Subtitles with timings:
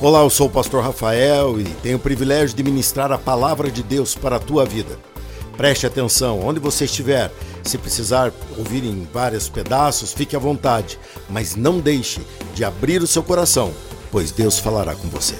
[0.00, 3.82] Olá, eu sou o pastor Rafael e tenho o privilégio de ministrar a palavra de
[3.82, 4.98] Deus para a tua vida.
[5.56, 7.30] Preste atenção, onde você estiver,
[7.62, 12.20] se precisar ouvir em vários pedaços, fique à vontade, mas não deixe
[12.54, 13.72] de abrir o seu coração,
[14.10, 15.36] pois Deus falará com você.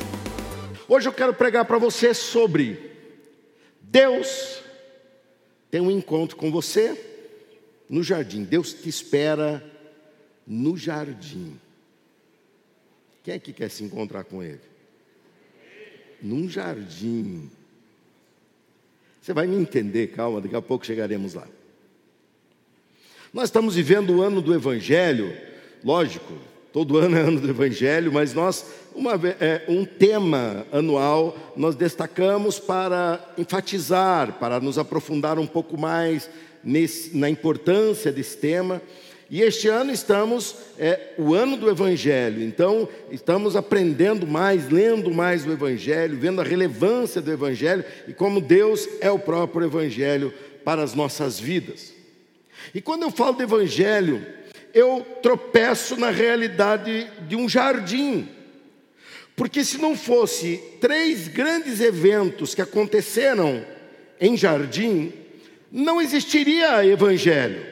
[0.88, 2.92] Hoje eu quero pregar para você sobre
[3.80, 4.62] Deus
[5.72, 6.98] tem um encontro com você
[7.88, 8.44] no jardim.
[8.44, 9.64] Deus te espera
[10.46, 11.58] no jardim.
[13.22, 14.60] Quem é que quer se encontrar com Ele?
[16.20, 17.50] Num jardim.
[19.20, 21.46] Você vai me entender, calma, daqui a pouco chegaremos lá.
[23.32, 25.34] Nós estamos vivendo o ano do Evangelho,
[25.82, 26.34] lógico,
[26.72, 32.58] todo ano é ano do Evangelho, mas nós, uma, é, um tema anual, nós destacamos
[32.58, 36.28] para enfatizar, para nos aprofundar um pouco mais
[36.64, 38.82] nesse, na importância desse tema.
[39.32, 45.46] E este ano estamos, é o ano do Evangelho, então estamos aprendendo mais, lendo mais
[45.46, 50.82] o Evangelho, vendo a relevância do Evangelho e como Deus é o próprio Evangelho para
[50.82, 51.94] as nossas vidas.
[52.74, 54.22] E quando eu falo de Evangelho,
[54.74, 58.28] eu tropeço na realidade de um jardim,
[59.34, 63.64] porque se não fosse três grandes eventos que aconteceram
[64.20, 65.10] em jardim,
[65.70, 67.71] não existiria Evangelho.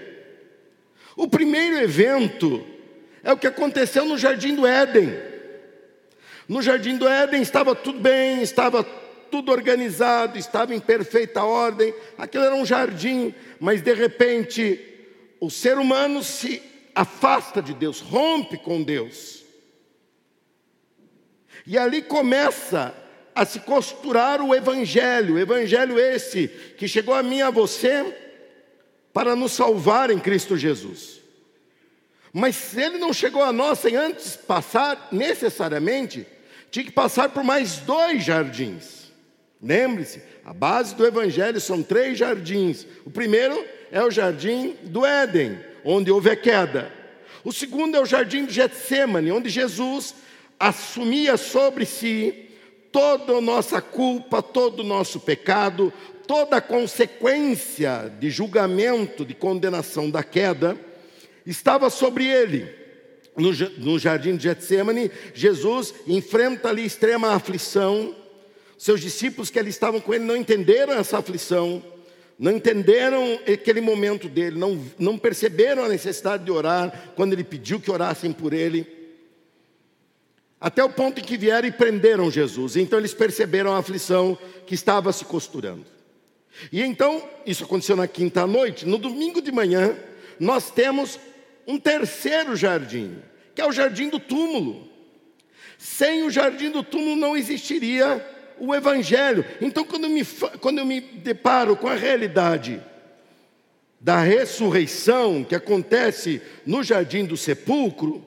[1.20, 2.66] O primeiro evento
[3.22, 5.12] é o que aconteceu no Jardim do Éden.
[6.48, 8.82] No Jardim do Éden estava tudo bem, estava
[9.30, 14.80] tudo organizado, estava em perfeita ordem, aquilo era um jardim, mas de repente
[15.38, 16.62] o ser humano se
[16.94, 19.44] afasta de Deus, rompe com Deus.
[21.66, 22.94] E ali começa
[23.34, 26.48] a se costurar o evangelho, o evangelho esse
[26.78, 28.29] que chegou a mim a você
[29.12, 31.20] para nos salvar em Cristo Jesus.
[32.33, 36.27] Mas se ele não chegou a nós sem antes passar, necessariamente,
[36.70, 39.11] tinha que passar por mais dois jardins.
[39.61, 42.86] Lembre-se, a base do Evangelho são três jardins.
[43.05, 46.93] O primeiro é o jardim do Éden, onde houve a queda.
[47.44, 50.15] O segundo é o jardim de Getsemane, onde Jesus
[50.59, 52.50] assumia sobre si
[52.93, 55.93] toda a nossa culpa, todo o nosso pecado,
[56.30, 60.78] toda a consequência de julgamento, de condenação da queda,
[61.44, 62.72] estava sobre ele.
[63.36, 68.14] No, no jardim de Getsemane, Jesus enfrenta ali extrema aflição.
[68.78, 71.82] Seus discípulos que ali estavam com ele não entenderam essa aflição,
[72.38, 77.80] não entenderam aquele momento dele, não, não perceberam a necessidade de orar quando ele pediu
[77.80, 78.86] que orassem por ele.
[80.60, 82.76] Até o ponto em que vieram e prenderam Jesus.
[82.76, 85.98] Então eles perceberam a aflição que estava se costurando.
[86.72, 89.97] E então, isso aconteceu na quinta noite, no domingo de manhã,
[90.38, 91.19] nós temos
[91.66, 93.19] um terceiro jardim,
[93.54, 94.88] que é o jardim do túmulo.
[95.78, 98.25] Sem o jardim do túmulo não existiria
[98.59, 99.44] o evangelho.
[99.60, 100.25] Então, quando eu me,
[100.60, 102.82] quando eu me deparo com a realidade
[104.00, 108.25] da ressurreição que acontece no jardim do sepulcro,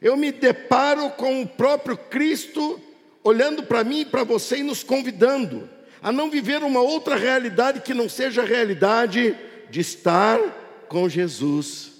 [0.00, 2.80] eu me deparo com o próprio Cristo
[3.24, 5.68] olhando para mim e para você e nos convidando
[6.06, 9.36] a não viver uma outra realidade que não seja a realidade
[9.68, 10.38] de estar
[10.86, 11.94] com Jesus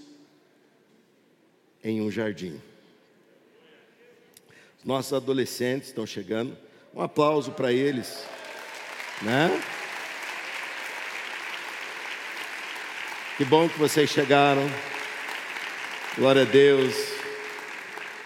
[1.82, 2.62] em um jardim.
[4.84, 6.56] Nossos adolescentes estão chegando.
[6.94, 8.24] Um aplauso para eles,
[9.22, 9.50] né?
[13.36, 14.70] Que bom que vocês chegaram.
[16.16, 16.94] Glória a Deus.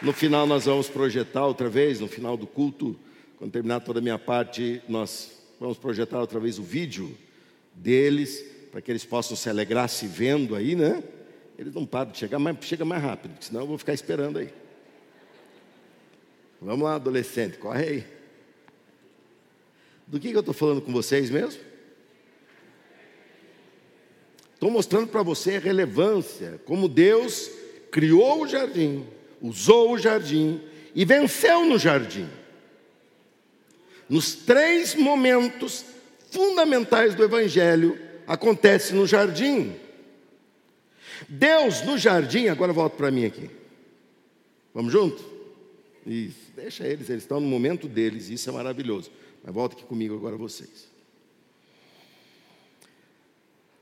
[0.03, 3.01] No final nós vamos projetar outra vez, no final do culto,
[3.39, 7.15] quando terminar toda a minha parte, nós vamos projetar outra vez o vídeo
[7.75, 11.05] deles, para que eles possam se alegrar se vendo aí, né?
[11.59, 14.49] Eles não param de chegar, mas chega mais rápido, senão eu vou ficar esperando aí.
[16.63, 18.07] Vamos lá, adolescente, corre aí.
[20.07, 21.61] Do que, que eu estou falando com vocês mesmo?
[24.55, 27.51] Estou mostrando para você a relevância, como Deus
[27.91, 29.07] criou o jardim,
[29.41, 30.61] usou o jardim
[30.95, 32.29] e venceu no jardim.
[34.11, 35.85] Nos três momentos
[36.33, 37.97] fundamentais do Evangelho,
[38.27, 39.73] acontece no jardim.
[41.29, 43.49] Deus no jardim, agora volta para mim aqui.
[44.75, 45.25] Vamos junto?
[46.05, 49.13] Isso, deixa eles, eles estão no momento deles, isso é maravilhoso.
[49.45, 50.89] Mas volta aqui comigo agora vocês.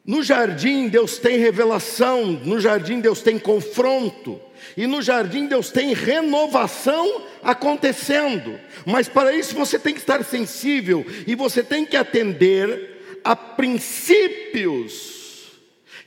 [0.05, 4.41] No jardim Deus tem revelação, no jardim Deus tem confronto,
[4.77, 8.59] e no jardim Deus tem renovação acontecendo.
[8.87, 15.19] Mas para isso você tem que estar sensível e você tem que atender a princípios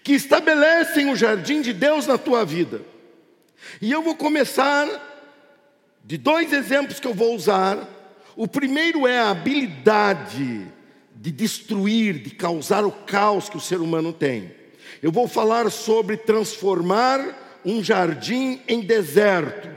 [0.04, 2.82] que estabelecem o jardim de Deus na tua vida.
[3.82, 4.88] E eu vou começar
[6.04, 7.88] de dois exemplos que eu vou usar.
[8.36, 10.66] O primeiro é a habilidade
[11.16, 14.52] de destruir, de causar o caos que o ser humano tem.
[15.02, 19.70] Eu vou falar sobre transformar um jardim em deserto.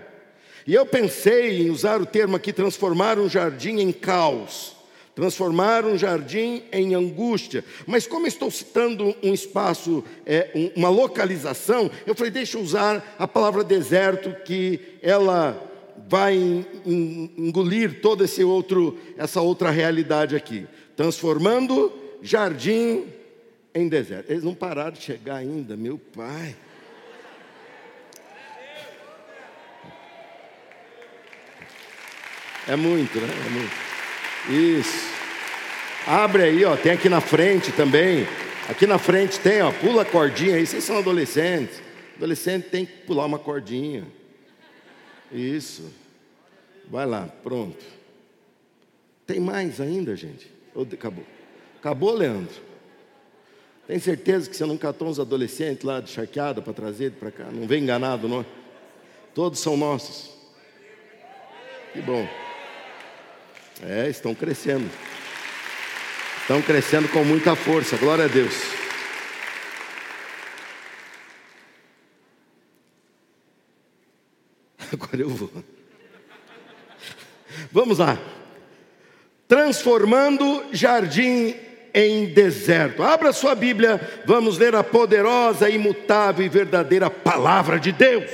[0.67, 4.75] E eu pensei em usar o termo aqui, transformar um jardim em caos,
[5.15, 7.63] transformar um jardim em angústia.
[7.87, 13.29] Mas como estou citando um espaço, é, uma localização, eu falei, deixa eu usar a
[13.29, 15.71] palavra deserto, que ela
[16.09, 20.67] vai engolir toda esse outro, essa outra realidade aqui.
[20.97, 21.93] Transformando
[22.23, 23.07] jardim
[23.75, 24.31] em deserto.
[24.31, 26.55] Eles não pararam de chegar ainda, meu pai.
[32.67, 33.29] É muito, né?
[33.29, 34.79] É muito.
[34.79, 35.13] Isso.
[36.07, 36.77] Abre aí, ó.
[36.77, 38.27] Tem aqui na frente também.
[38.69, 39.71] Aqui na frente tem, ó.
[39.73, 40.67] Pula a cordinha aí.
[40.67, 41.83] Vocês são adolescentes.
[42.17, 44.07] Adolescente tem que pular uma cordinha.
[45.31, 45.93] Isso.
[46.89, 47.85] Vai lá, pronto.
[49.27, 50.54] Tem mais ainda, gente?
[50.75, 51.25] Ou acabou?
[51.79, 52.55] Acabou, Leandro?
[53.87, 57.45] Tem certeza que você não catou uns adolescentes lá de charqueada para trazer para cá?
[57.45, 58.45] Não vem enganado, não?
[59.35, 60.31] Todos são nossos.
[61.93, 62.27] Que bom.
[63.83, 64.91] É, estão crescendo.
[66.41, 68.55] Estão crescendo com muita força, glória a Deus.
[74.93, 75.51] Agora eu vou.
[77.71, 78.19] Vamos lá.
[79.47, 81.55] Transformando jardim
[81.93, 83.03] em deserto.
[83.03, 88.31] Abra sua Bíblia, vamos ler a poderosa, imutável e verdadeira palavra de Deus.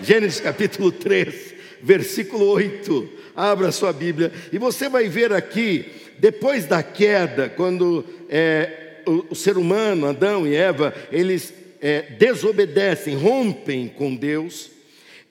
[0.00, 5.86] Gênesis capítulo 3, versículo 8 abra sua Bíblia, e você vai ver aqui,
[6.18, 13.16] depois da queda, quando é, o, o, ser humano, Adão e Eva, eles é, desobedecem,
[13.16, 14.70] rompem com Deus,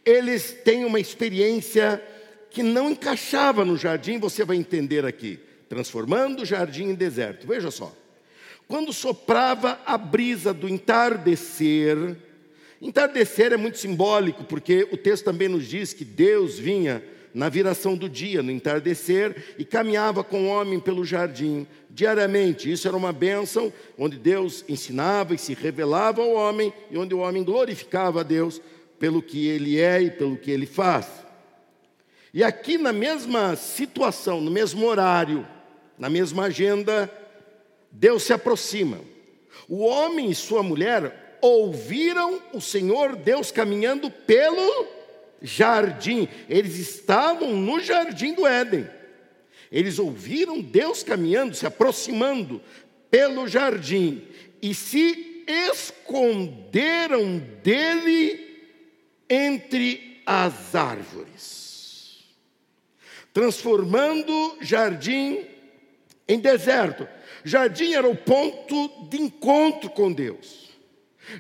[0.04, 2.02] eles têm uma experiência
[2.50, 7.48] que não encaixava no jardim, você vai entender aqui, transformando o jardim em deserto.
[7.48, 7.96] Veja só,
[8.68, 12.18] quando soprava a brisa do entardecer,
[12.82, 17.04] entardecer é muito simbólico, porque o texto também nos diz que Deus vinha
[17.34, 22.72] na viração do dia, no entardecer, e caminhava com o homem pelo jardim diariamente.
[22.72, 27.20] Isso era uma bênção, onde Deus ensinava e se revelava ao homem, e onde o
[27.20, 28.62] homem glorificava a Deus
[29.00, 31.08] pelo que ele é e pelo que ele faz.
[32.34, 35.48] E aqui, na mesma situação, no mesmo horário,
[35.98, 37.12] na mesma agenda,
[37.92, 39.00] Deus se aproxima.
[39.68, 44.88] O homem e sua mulher ouviram o Senhor Deus caminhando pelo
[45.42, 46.28] jardim.
[46.48, 48.88] Eles estavam no jardim do Éden.
[49.72, 52.62] Eles ouviram Deus caminhando, se aproximando
[53.10, 54.24] pelo jardim
[54.62, 58.48] e se esconderam dele
[59.30, 61.59] entre as árvores,
[63.40, 65.46] transformando jardim
[66.28, 67.08] em deserto.
[67.46, 70.68] Jardim era o ponto de encontro com Deus.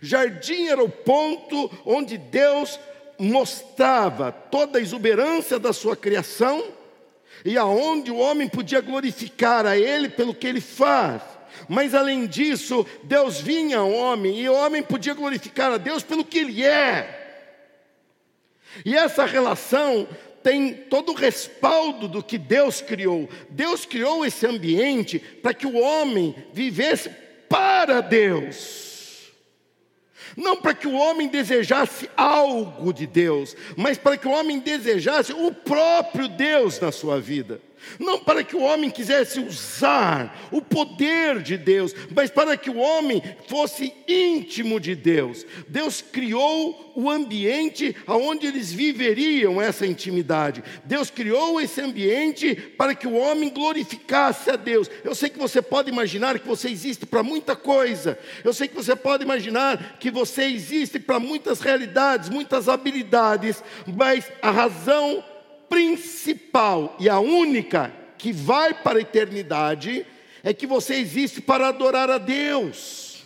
[0.01, 2.79] Jardim era o ponto onde Deus
[3.19, 6.63] mostrava toda a exuberância da sua criação
[7.43, 11.21] e aonde o homem podia glorificar a ele pelo que ele faz.
[11.67, 16.23] Mas além disso, Deus vinha ao homem e o homem podia glorificar a Deus pelo
[16.23, 17.17] que ele é.
[18.85, 20.07] E essa relação
[20.43, 23.29] tem todo o respaldo do que Deus criou.
[23.49, 27.09] Deus criou esse ambiente para que o homem vivesse
[27.47, 29.31] para Deus.
[30.37, 35.33] Não para que o homem desejasse algo de Deus, mas para que o homem desejasse
[35.33, 37.61] o próprio Deus na sua vida.
[37.99, 42.77] Não para que o homem quisesse usar o poder de Deus, mas para que o
[42.77, 45.45] homem fosse íntimo de Deus.
[45.67, 50.63] Deus criou o ambiente onde eles viveriam essa intimidade.
[50.83, 54.89] Deus criou esse ambiente para que o homem glorificasse a Deus.
[55.03, 58.19] Eu sei que você pode imaginar que você existe para muita coisa.
[58.43, 64.29] Eu sei que você pode imaginar que você existe para muitas realidades, muitas habilidades, mas
[64.41, 65.23] a razão
[65.69, 70.05] principal e a única que vai para a eternidade
[70.43, 73.23] é que você existe para adorar a Deus.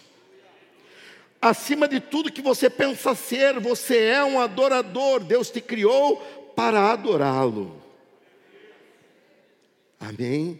[1.42, 5.20] Acima de tudo que você pensa ser, você é um adorador.
[5.20, 6.18] Deus te criou
[6.56, 7.82] para adorá-lo.
[10.00, 10.60] Amém?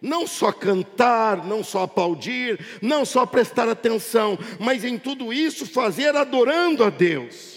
[0.00, 6.14] Não só cantar, não só aplaudir, não só prestar atenção, mas em tudo isso fazer
[6.16, 7.55] adorando a Deus.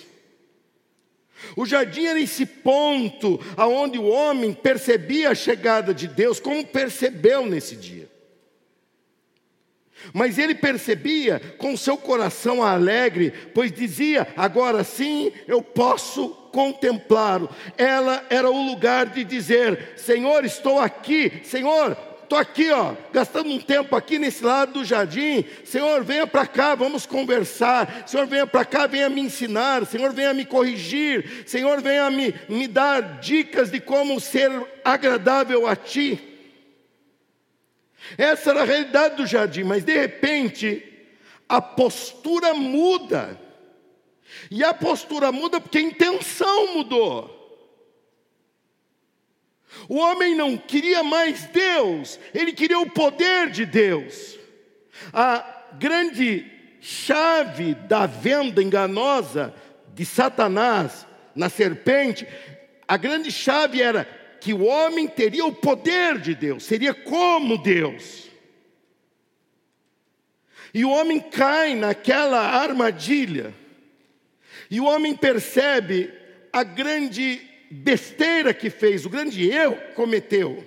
[1.55, 7.45] O jardim era esse ponto aonde o homem percebia a chegada de Deus, como percebeu
[7.45, 8.09] nesse dia.
[10.13, 17.49] Mas ele percebia com seu coração alegre, pois dizia: agora sim eu posso contemplá-lo.
[17.77, 21.97] Ela era o lugar de dizer: Senhor, estou aqui, Senhor,
[22.29, 25.43] estou aqui, ó, gastando um tempo aqui nesse lado do jardim.
[25.65, 28.07] Senhor, venha para cá, vamos conversar.
[28.07, 29.83] Senhor, venha para cá, venha me ensinar.
[29.87, 31.43] Senhor, venha me corrigir.
[31.47, 34.51] Senhor, venha me, me dar dicas de como ser
[34.85, 36.21] agradável a Ti.
[38.15, 40.83] Essa era a realidade do jardim, mas de repente,
[41.47, 43.39] a postura muda.
[44.51, 47.38] E a postura muda porque a intenção mudou.
[49.87, 54.37] O homem não queria mais Deus, ele queria o poder de Deus.
[55.13, 56.45] A grande
[56.81, 59.53] chave da venda enganosa
[59.93, 62.27] de Satanás na serpente,
[62.87, 64.05] a grande chave era
[64.41, 68.29] que o homem teria o poder de Deus, seria como Deus.
[70.73, 73.53] E o homem cai naquela armadilha,
[74.69, 76.13] e o homem percebe
[76.53, 80.63] a grande besteira que fez, o grande erro que cometeu.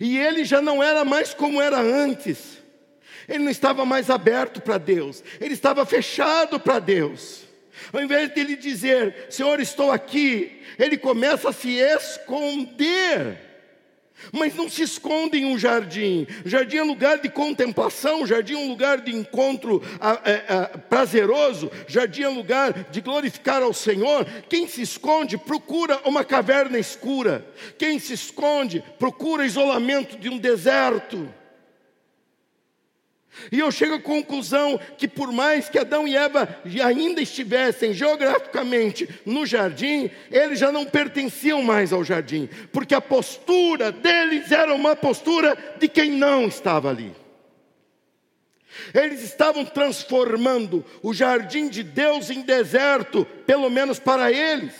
[0.00, 2.62] E ele já não era mais como era antes.
[3.28, 7.44] Ele não estava mais aberto para Deus, ele estava fechado para Deus.
[7.92, 13.38] Ao invés de ele dizer, Senhor, estou aqui, ele começa a se esconder.
[14.32, 16.26] Mas não se esconde em um jardim.
[16.44, 19.82] Jardim é lugar de contemplação, jardim é um lugar de encontro
[20.88, 24.26] prazeroso, jardim é lugar de glorificar ao Senhor.
[24.48, 27.46] Quem se esconde procura uma caverna escura.
[27.78, 31.28] Quem se esconde procura isolamento de um deserto.
[33.50, 36.48] E eu chego à conclusão que, por mais que Adão e Eva
[36.84, 43.90] ainda estivessem geograficamente no jardim, eles já não pertenciam mais ao jardim, porque a postura
[43.90, 47.12] deles era uma postura de quem não estava ali.
[48.92, 54.74] Eles estavam transformando o jardim de Deus em deserto, pelo menos para eles.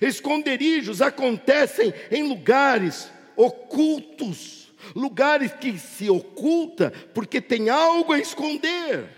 [0.00, 9.08] Esconderijos acontecem em lugares ocultos lugares que se oculta porque tem algo a esconder.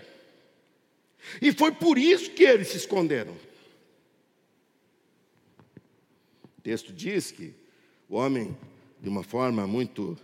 [1.41, 3.35] E foi por isso que eles se esconderam.
[6.57, 7.53] O texto diz que
[8.09, 8.55] o homem,
[9.01, 10.17] de uma forma muito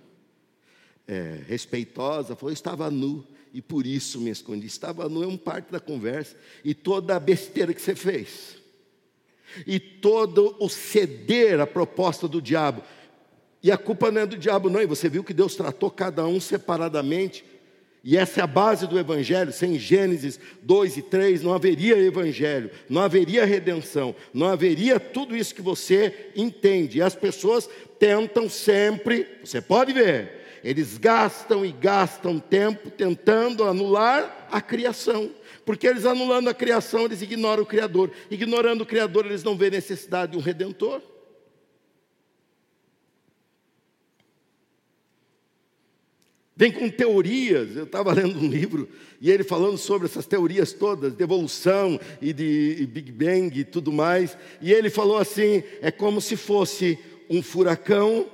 [1.07, 4.67] é, respeitosa, falou: estava nu e por isso me escondi.
[4.67, 8.57] Estava nu é um parte da conversa e toda a besteira que você fez.
[9.67, 12.81] E todo o ceder à proposta do diabo.
[13.63, 14.81] E a culpa não é do diabo, não.
[14.81, 17.45] E você viu que Deus tratou cada um separadamente.
[18.03, 19.51] E essa é a base do Evangelho.
[19.51, 25.53] Sem Gênesis 2 e 3 não haveria Evangelho, não haveria redenção, não haveria tudo isso
[25.53, 26.97] que você entende.
[26.97, 34.47] E as pessoas tentam sempre, você pode ver, eles gastam e gastam tempo tentando anular
[34.51, 35.29] a criação.
[35.63, 38.11] Porque eles anulando a criação, eles ignoram o Criador.
[38.31, 41.01] Ignorando o Criador, eles não vêem necessidade de um redentor.
[46.61, 47.75] Vem com teorias.
[47.75, 48.87] Eu estava lendo um livro
[49.19, 53.91] e ele falando sobre essas teorias todas, de evolução e de Big Bang e tudo
[53.91, 54.37] mais.
[54.61, 58.27] E ele falou assim: é como se fosse um furacão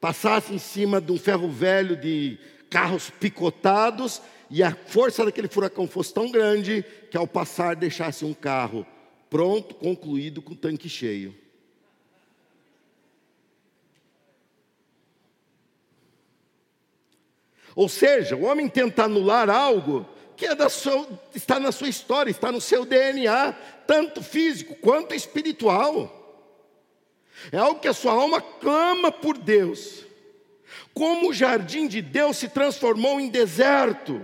[0.00, 2.36] passasse em cima de um ferro velho de
[2.68, 8.34] carros picotados e a força daquele furacão fosse tão grande que ao passar deixasse um
[8.34, 8.84] carro
[9.30, 11.32] pronto, concluído, com o tanque cheio.
[17.74, 22.50] Ou seja, o homem tenta anular algo que é sua, está na sua história, está
[22.50, 23.52] no seu DNA,
[23.86, 26.18] tanto físico quanto espiritual.
[27.50, 30.04] É algo que a sua alma clama por Deus.
[30.94, 34.20] Como o jardim de Deus se transformou em deserto,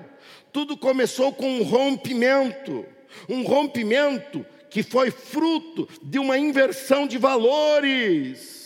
[0.52, 2.85] tudo começou com um rompimento,
[3.28, 8.58] um rompimento que foi fruto de uma inversão de valores.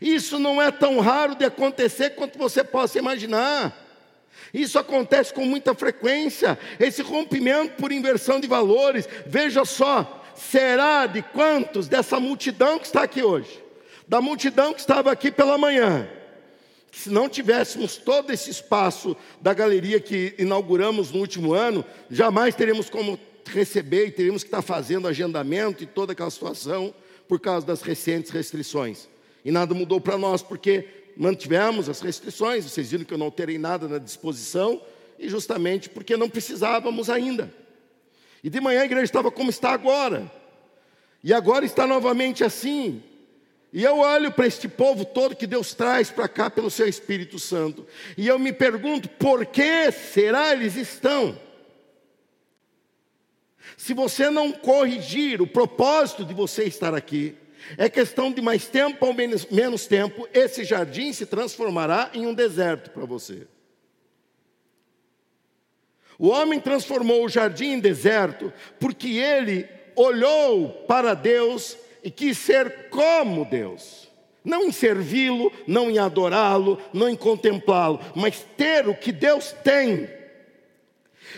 [0.00, 3.80] Isso não é tão raro de acontecer quanto você possa imaginar.
[4.52, 9.08] Isso acontece com muita frequência, esse rompimento por inversão de valores.
[9.26, 13.62] Veja só, será de quantos dessa multidão que está aqui hoje?
[14.06, 16.08] Da multidão que estava aqui pela manhã.
[16.92, 22.88] Se não tivéssemos todo esse espaço da galeria que inauguramos no último ano, jamais teríamos
[22.88, 26.94] como receber e teríamos que estar fazendo agendamento e toda aquela situação
[27.26, 29.08] por causa das recentes restrições.
[29.44, 32.64] E nada mudou para nós, porque mantivemos as restrições.
[32.64, 34.80] Vocês viram que eu não terei nada na disposição,
[35.18, 37.52] e justamente porque não precisávamos ainda.
[38.42, 40.30] E de manhã a igreja estava como está agora,
[41.22, 43.02] e agora está novamente assim.
[43.72, 47.38] E eu olho para este povo todo que Deus traz para cá pelo seu Espírito
[47.38, 47.86] Santo,
[48.16, 51.38] e eu me pergunto: por que será eles estão?
[53.76, 57.34] Se você não corrigir o propósito de você estar aqui,
[57.76, 62.34] é questão de mais tempo ou menos, menos tempo, esse jardim se transformará em um
[62.34, 63.46] deserto para você.
[66.18, 72.88] O homem transformou o jardim em deserto porque ele olhou para Deus e quis ser
[72.90, 74.08] como Deus.
[74.44, 80.08] Não em servi-lo, não em adorá-lo, não em contemplá-lo, mas ter o que Deus tem.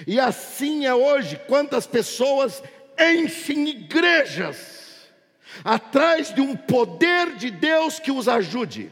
[0.06, 2.62] E assim é hoje, quantas pessoas
[2.98, 4.85] enchem igrejas
[5.64, 8.90] atrás de um poder de Deus que os ajude.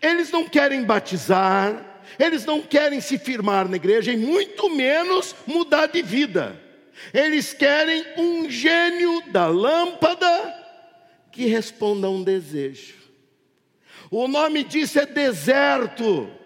[0.00, 5.86] Eles não querem batizar, eles não querem se firmar na igreja, e muito menos mudar
[5.86, 6.60] de vida.
[7.12, 10.54] Eles querem um gênio da lâmpada
[11.30, 12.96] que responda a um desejo.
[14.10, 16.37] O nome disso é deserto.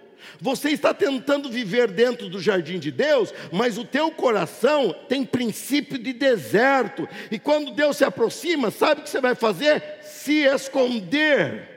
[0.43, 5.97] Você está tentando viver dentro do jardim de Deus, mas o teu coração tem princípio
[5.97, 7.09] de deserto.
[7.31, 10.01] E quando Deus se aproxima, sabe o que você vai fazer?
[10.03, 11.69] Se esconder.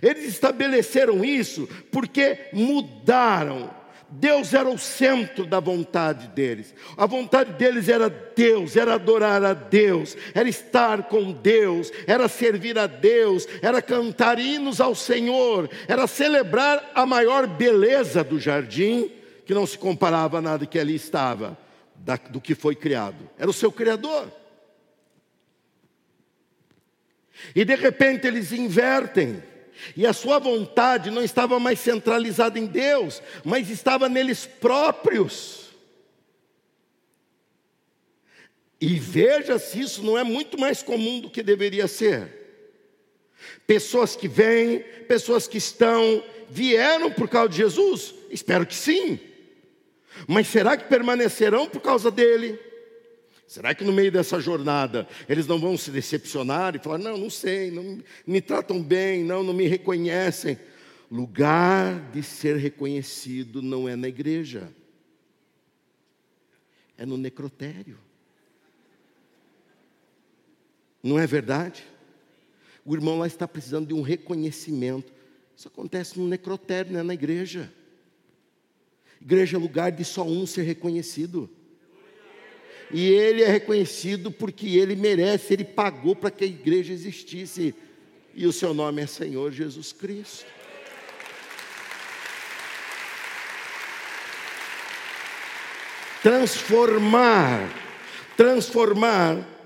[0.00, 3.77] Eles estabeleceram isso porque mudaram
[4.10, 6.74] Deus era o centro da vontade deles.
[6.96, 12.78] A vontade deles era Deus, era adorar a Deus, era estar com Deus, era servir
[12.78, 19.10] a Deus, era cantar hinos ao Senhor, era celebrar a maior beleza do jardim,
[19.44, 21.56] que não se comparava a nada que ali estava,
[22.30, 23.28] do que foi criado.
[23.38, 24.32] Era o seu Criador.
[27.54, 29.42] E de repente eles invertem.
[29.96, 35.68] E a sua vontade não estava mais centralizada em Deus, mas estava neles próprios.
[38.80, 42.36] E veja se isso não é muito mais comum do que deveria ser.
[43.66, 48.14] Pessoas que vêm, pessoas que estão, vieram por causa de Jesus?
[48.30, 49.18] Espero que sim.
[50.26, 52.58] Mas será que permanecerão por causa dele?
[53.48, 57.30] Será que no meio dessa jornada eles não vão se decepcionar e falar: não, não
[57.30, 60.58] sei, não me tratam bem, não, não me reconhecem?
[61.10, 64.70] Lugar de ser reconhecido não é na igreja,
[66.98, 67.98] é no necrotério.
[71.02, 71.86] Não é verdade?
[72.84, 75.10] O irmão lá está precisando de um reconhecimento.
[75.56, 77.72] Isso acontece no necrotério, não é na igreja.
[79.22, 81.48] Igreja é lugar de só um ser reconhecido
[82.90, 87.74] e ele é reconhecido porque ele merece, ele pagou para que a igreja existisse,
[88.34, 90.46] e o seu nome é Senhor Jesus Cristo.
[96.22, 97.70] Transformar,
[98.36, 99.57] transformar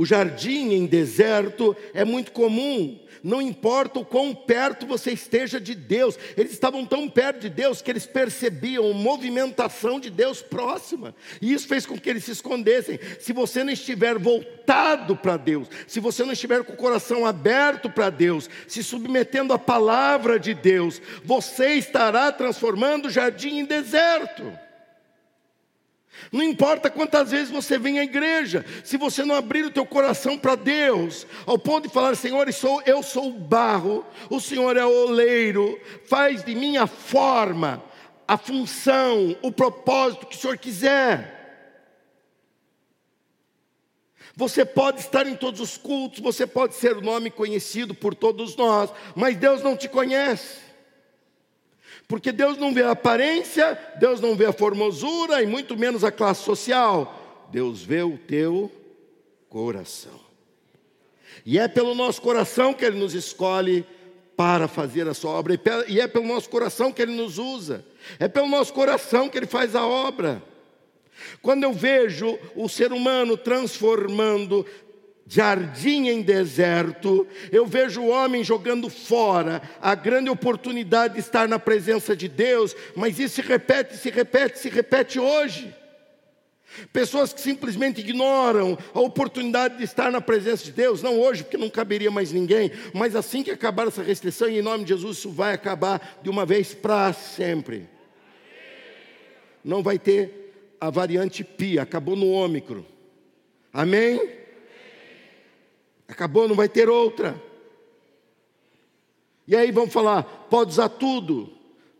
[0.00, 5.74] o jardim em deserto é muito comum não importa o quão perto você esteja de
[5.74, 11.52] Deus, eles estavam tão perto de Deus que eles percebiam movimentação de Deus próxima, e
[11.52, 12.98] isso fez com que eles se escondessem.
[13.18, 17.90] Se você não estiver voltado para Deus, se você não estiver com o coração aberto
[17.90, 24.50] para Deus, se submetendo à palavra de Deus, você estará transformando o jardim em deserto.
[26.32, 30.38] Não importa quantas vezes você vem à igreja, se você não abrir o teu coração
[30.38, 34.76] para Deus, ao ponto de falar, Senhor, eu sou, eu sou o barro, o Senhor
[34.76, 37.82] é o oleiro, faz de mim a forma,
[38.26, 41.40] a função, o propósito que o Senhor quiser.
[44.36, 48.56] Você pode estar em todos os cultos, você pode ser o nome conhecido por todos
[48.56, 50.69] nós, mas Deus não te conhece.
[52.10, 56.10] Porque Deus não vê a aparência, Deus não vê a formosura e muito menos a
[56.10, 57.46] classe social.
[57.52, 58.68] Deus vê o teu
[59.48, 60.18] coração.
[61.46, 63.86] E é pelo nosso coração que Ele nos escolhe
[64.36, 67.84] para fazer a sua obra, e é pelo nosso coração que Ele nos usa,
[68.18, 70.42] é pelo nosso coração que Ele faz a obra.
[71.40, 74.66] Quando eu vejo o ser humano transformando
[75.30, 81.56] jardim em deserto, eu vejo o homem jogando fora a grande oportunidade de estar na
[81.56, 85.72] presença de Deus, mas isso se repete, se repete, se repete hoje.
[86.92, 91.56] Pessoas que simplesmente ignoram a oportunidade de estar na presença de Deus, não hoje, porque
[91.56, 95.30] não caberia mais ninguém, mas assim que acabar essa restrição, em nome de Jesus, isso
[95.30, 97.88] vai acabar de uma vez para sempre.
[99.62, 102.84] Não vai ter a variante Pi, acabou no ômicro.
[103.72, 104.39] Amém?
[106.10, 107.40] Acabou, não vai ter outra.
[109.46, 111.52] E aí vão falar, pode usar tudo,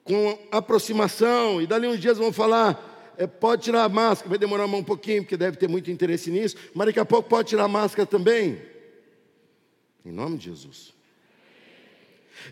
[0.02, 4.66] com aproximação, e dali uns dias vão falar, é, pode tirar a máscara, vai demorar
[4.66, 7.68] um pouquinho, porque deve ter muito interesse nisso, mas daqui a pouco pode tirar a
[7.68, 8.60] máscara também.
[10.04, 10.92] Em nome de Jesus.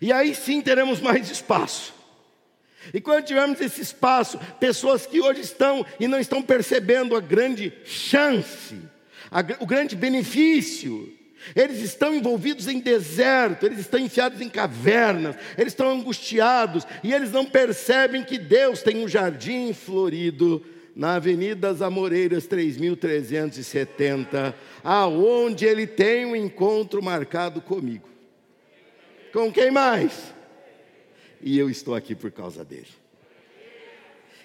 [0.01, 1.92] E aí sim teremos mais espaço.
[2.94, 7.73] E quando tivermos esse espaço, pessoas que hoje estão e não estão percebendo a grande
[7.85, 8.81] chance,
[9.31, 11.17] a, o grande benefício,
[11.55, 17.33] eles estão envolvidos em deserto, eles estão enfiados em cavernas, eles estão angustiados e eles
[17.33, 25.87] não percebem que Deus tem um jardim florido na Avenida das Amoreiras 3370, aonde ele
[25.87, 28.09] tem um encontro marcado comigo.
[29.33, 30.35] Com quem mais?
[31.40, 32.88] E eu estou aqui por causa dele.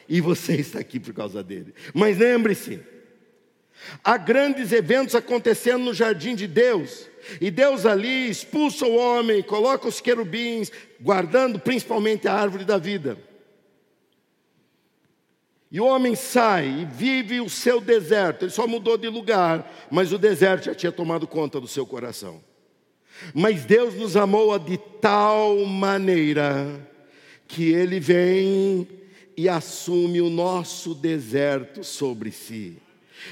[0.07, 1.73] E você está aqui por causa dele.
[1.93, 2.81] Mas lembre-se,
[4.03, 7.07] há grandes eventos acontecendo no jardim de Deus.
[7.39, 13.17] E Deus ali expulsa o homem, coloca os querubins, guardando principalmente a árvore da vida.
[15.71, 18.45] E o homem sai e vive o seu deserto.
[18.45, 22.43] Ele só mudou de lugar, mas o deserto já tinha tomado conta do seu coração.
[23.33, 26.87] Mas Deus nos amou de tal maneira
[27.47, 28.87] que Ele vem
[29.35, 32.77] e assume o nosso deserto sobre si.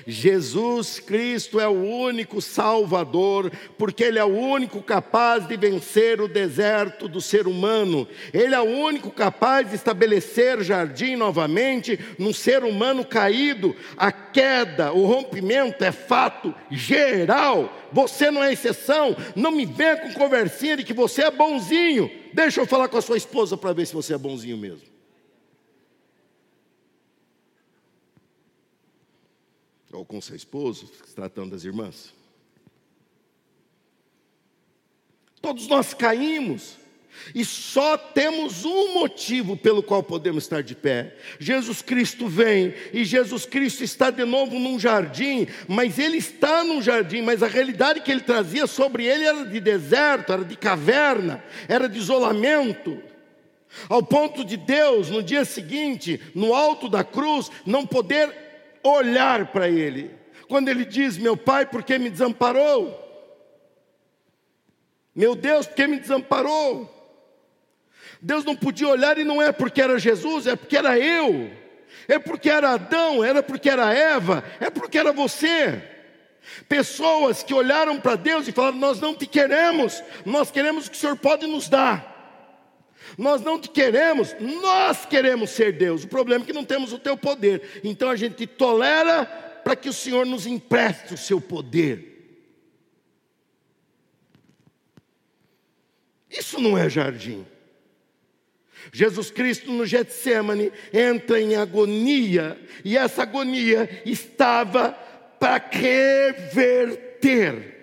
[0.06, 6.28] Jesus Cristo é o único Salvador, porque Ele é o único capaz de vencer o
[6.28, 12.64] deserto do ser humano, Ele é o único capaz de estabelecer jardim novamente num ser
[12.64, 13.76] humano caído.
[13.98, 19.16] A queda, o rompimento é fato geral, você não é exceção.
[19.36, 22.10] Não me venha com conversinha de que você é bonzinho.
[22.34, 24.91] Deixa eu falar com a sua esposa para ver se você é bonzinho mesmo.
[29.92, 32.14] Ou com seu esposo, tratando das irmãs.
[35.42, 36.80] Todos nós caímos.
[37.36, 41.16] E só temos um motivo pelo qual podemos estar de pé.
[41.40, 46.82] Jesus Cristo vem e Jesus Cristo está de novo num jardim, mas ele está num
[46.82, 51.44] jardim, mas a realidade que ele trazia sobre ele era de deserto, era de caverna,
[51.68, 52.98] era de isolamento.
[53.90, 58.51] Ao ponto de Deus, no dia seguinte, no alto da cruz, não poder
[58.84, 60.12] olhar para ele.
[60.48, 63.00] Quando ele diz: Meu pai, por que me desamparou?
[65.16, 66.90] Meu Deus, por que me desamparou?
[68.22, 71.52] Deus não podia olhar e não é porque era Jesus, é porque era eu,
[72.08, 75.82] é porque era Adão, era porque era Eva, é porque era você.
[76.68, 80.98] Pessoas que olharam para Deus e falaram: Nós não te queremos, nós queremos o que
[80.98, 82.12] o Senhor pode nos dar.
[83.18, 86.04] Nós não te queremos, nós queremos ser Deus.
[86.04, 87.82] O problema é que não temos o teu poder.
[87.84, 89.26] Então a gente tolera
[89.64, 92.10] para que o Senhor nos empreste o seu poder.
[96.30, 97.46] Isso não é jardim.
[98.92, 104.92] Jesus Cristo no Getsemane entra em agonia, e essa agonia estava
[105.40, 107.80] para reverter.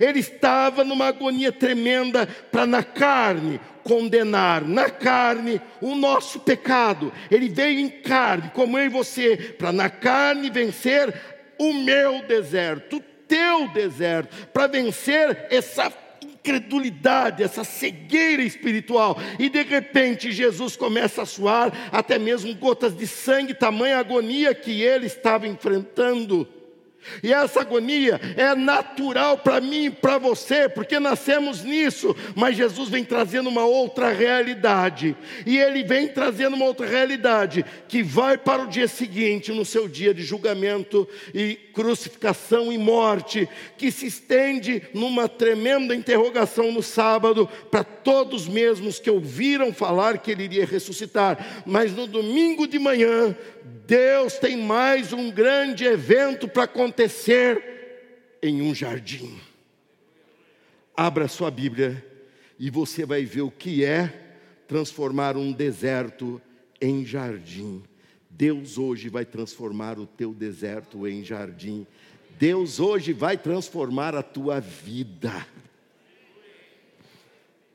[0.00, 7.10] Ele estava numa agonia tremenda para na carne condenar na carne o nosso pecado.
[7.30, 11.12] Ele veio em carne, como eu e você, para na carne vencer
[11.58, 15.90] o meu deserto, o teu deserto, para vencer essa
[16.22, 19.18] incredulidade, essa cegueira espiritual.
[19.38, 24.82] E de repente Jesus começa a suar até mesmo gotas de sangue, tamanha agonia que
[24.82, 26.46] ele estava enfrentando.
[27.22, 32.88] E essa agonia é natural para mim e para você, porque nascemos nisso, mas Jesus
[32.88, 35.16] vem trazendo uma outra realidade,
[35.46, 39.88] e Ele vem trazendo uma outra realidade, que vai para o dia seguinte, no seu
[39.88, 47.48] dia de julgamento e crucificação e morte, que se estende numa tremenda interrogação no sábado,
[47.70, 53.36] para todos mesmos que ouviram falar que Ele iria ressuscitar, mas no domingo de manhã,
[53.88, 59.40] Deus tem mais um grande evento para acontecer em um jardim.
[60.94, 62.04] Abra sua Bíblia
[62.58, 64.36] e você vai ver o que é
[64.68, 66.38] transformar um deserto
[66.78, 67.82] em jardim.
[68.28, 71.86] Deus hoje vai transformar o teu deserto em jardim.
[72.38, 75.46] Deus hoje vai transformar a tua vida.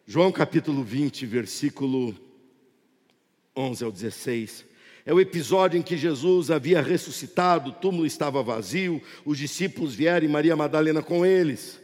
[0.05, 2.15] João capítulo 20, versículo
[3.57, 4.72] 11 ao 16.
[5.05, 10.25] É o episódio em que Jesus havia ressuscitado, o túmulo estava vazio, os discípulos vieram
[10.25, 11.79] e Maria Madalena com eles.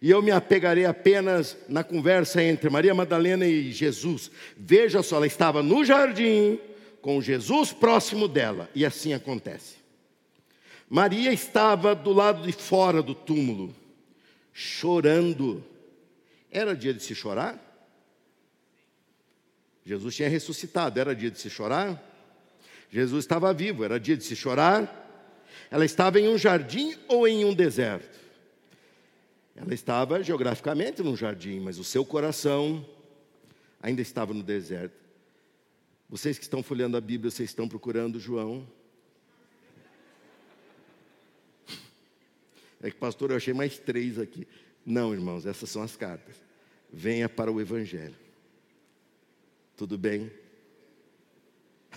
[0.00, 4.30] E eu me apegarei apenas na conversa entre Maria Madalena e Jesus.
[4.56, 6.58] Veja só, ela estava no jardim,
[7.02, 9.76] com Jesus próximo dela, e assim acontece.
[10.88, 13.74] Maria estava do lado de fora do túmulo,
[14.52, 15.64] chorando.
[16.50, 17.62] Era dia de se chorar?
[19.84, 22.15] Jesus tinha ressuscitado, era dia de se chorar?
[22.90, 25.04] Jesus estava vivo, era dia de se chorar.
[25.70, 28.18] Ela estava em um jardim ou em um deserto?
[29.54, 32.86] Ela estava geograficamente num jardim, mas o seu coração
[33.80, 34.94] ainda estava no deserto.
[36.08, 38.66] Vocês que estão folheando a Bíblia, vocês estão procurando João?
[42.82, 44.46] É que, pastor, eu achei mais três aqui.
[44.84, 46.36] Não, irmãos, essas são as cartas.
[46.92, 48.14] Venha para o Evangelho.
[49.76, 50.30] Tudo bem?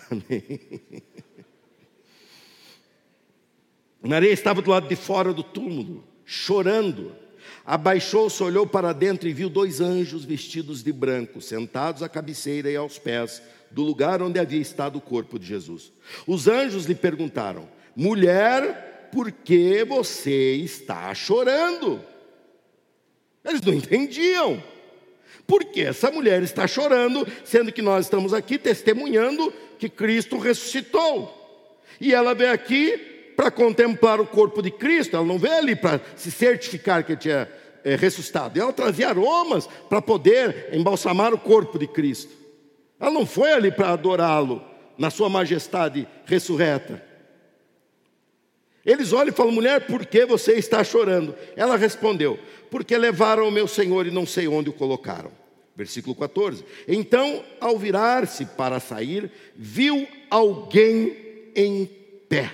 [0.09, 0.81] Amém.
[4.01, 7.15] Maria estava do lado de fora do túmulo, chorando.
[7.65, 12.75] Abaixou-se, olhou para dentro e viu dois anjos vestidos de branco, sentados à cabeceira e
[12.75, 15.91] aos pés do lugar onde havia estado o corpo de Jesus.
[16.25, 22.01] Os anjos lhe perguntaram: Mulher, por que você está chorando?
[23.43, 24.63] Eles não entendiam.
[25.49, 31.35] Por que essa mulher está chorando, sendo que nós estamos aqui testemunhando que Cristo ressuscitou?
[31.99, 35.99] E ela veio aqui para contemplar o corpo de Cristo, ela não veio ali para
[36.15, 37.49] se certificar que ele tinha
[37.83, 42.31] é, ressuscitado, ela trazia aromas para poder embalsamar o corpo de Cristo.
[42.99, 44.63] Ela não foi ali para adorá-lo
[44.99, 47.03] na sua majestade ressurreta.
[48.85, 51.35] Eles olham e falam: mulher, por que você está chorando?
[51.55, 52.39] Ela respondeu:
[52.69, 55.31] porque levaram o meu senhor e não sei onde o colocaram.
[55.75, 56.63] Versículo 14.
[56.87, 61.15] Então, ao virar-se para sair, viu alguém
[61.55, 61.89] em
[62.27, 62.53] pé.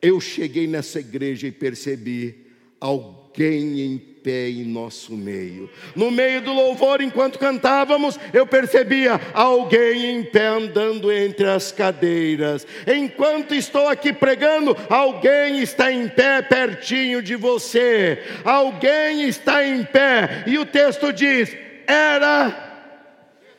[0.00, 2.46] Eu cheguei nessa igreja e percebi
[2.80, 5.70] alguém em pé em nosso meio.
[5.94, 12.66] No meio do louvor, enquanto cantávamos, eu percebia alguém em pé andando entre as cadeiras.
[12.86, 18.22] Enquanto estou aqui pregando, alguém está em pé pertinho de você.
[18.44, 20.44] Alguém está em pé.
[20.46, 21.56] E o texto diz:
[21.86, 22.86] era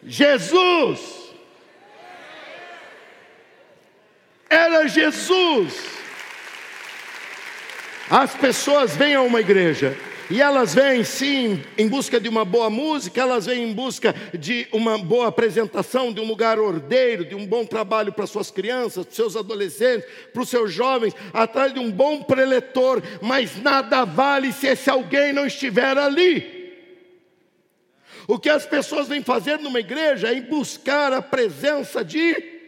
[0.04, 1.00] Jesus.
[4.50, 6.02] Era Jesus.
[8.10, 9.98] As pessoas vêm a uma igreja
[10.32, 14.66] e elas vêm sim em busca de uma boa música, elas vêm em busca de
[14.72, 19.14] uma boa apresentação, de um lugar ordeiro, de um bom trabalho para suas crianças, para
[19.14, 24.68] seus adolescentes, para os seus jovens, atrás de um bom preletor, mas nada vale se
[24.68, 26.62] esse alguém não estiver ali.
[28.26, 32.62] O que as pessoas vêm fazer numa igreja é buscar a presença de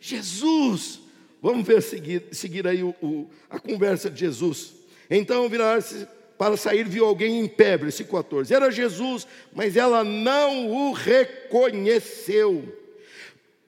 [0.00, 0.98] Jesus.
[1.40, 4.74] Vamos ver seguir, seguir aí o, o, a conversa de Jesus.
[5.08, 8.52] Então virar-se para sair, viu alguém em pé, versículo 14.
[8.52, 12.82] Era Jesus, mas ela não o reconheceu.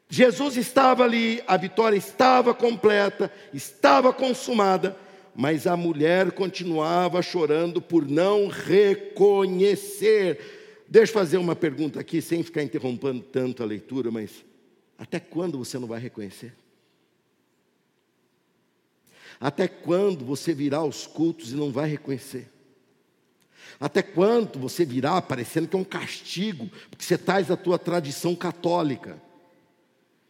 [0.08, 4.96] Jesus estava ali, a vitória estava completa, estava consumada,
[5.34, 10.38] mas a mulher continuava chorando por não reconhecer.
[10.88, 14.44] Deixa eu fazer uma pergunta aqui, sem ficar interrompendo tanto a leitura, mas
[14.96, 16.54] até quando você não vai reconhecer?
[19.38, 22.48] Até quando você virá aos cultos e não vai reconhecer?
[23.80, 28.34] Até quando você virá parecendo que é um castigo, porque você traz a tua tradição
[28.34, 29.20] católica?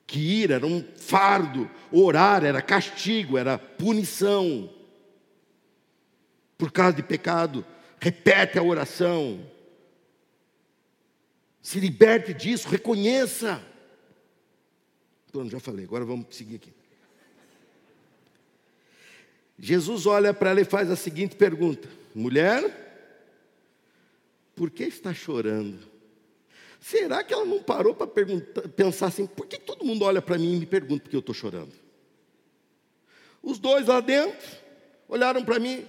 [0.06, 4.70] Que ir era um fardo, orar era castigo, era punição.
[6.58, 7.64] Por causa de pecado,
[7.98, 9.40] repete a oração.
[11.62, 13.62] Se liberte disso, reconheça.
[15.32, 16.72] Pronto, já falei, agora vamos seguir aqui.
[19.58, 22.87] Jesus olha para ela e faz a seguinte pergunta: Mulher,
[24.58, 25.78] por que está chorando?
[26.80, 28.08] Será que ela não parou para
[28.76, 31.20] pensar assim, por que todo mundo olha para mim e me pergunta por que eu
[31.20, 31.72] estou chorando?
[33.40, 34.48] Os dois lá dentro
[35.08, 35.86] olharam para mim,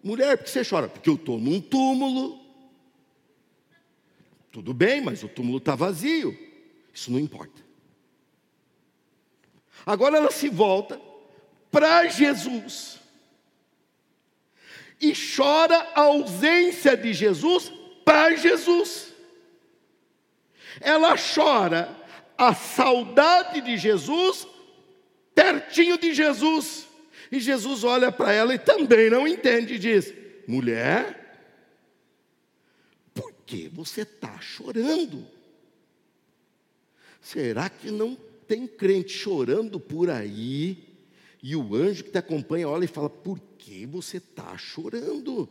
[0.00, 0.88] mulher, por que você chora?
[0.88, 2.40] Porque eu estou num túmulo.
[4.52, 6.38] Tudo bem, mas o túmulo está vazio.
[6.92, 7.60] Isso não importa.
[9.84, 11.00] Agora ela se volta
[11.68, 13.00] para Jesus
[15.00, 17.72] e chora a ausência de Jesus
[18.04, 19.12] para Jesus.
[20.80, 21.96] Ela chora
[22.36, 24.46] a saudade de Jesus
[25.34, 26.86] pertinho de Jesus.
[27.30, 30.12] E Jesus olha para ela e também não entende diz:
[30.46, 31.22] mulher,
[33.12, 35.26] por que você está chorando?
[37.20, 40.94] Será que não tem crente chorando por aí?
[41.42, 45.48] E o anjo que te acompanha olha e fala: Por que você está chorando?